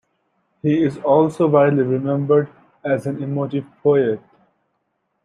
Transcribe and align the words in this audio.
He 0.63 0.83
is 0.83 0.97
also 0.97 1.47
widely 1.47 1.83
remembered 1.83 2.49
as 2.83 3.05
an 3.05 3.21
emotive 3.21 3.65
poet. 3.83 4.19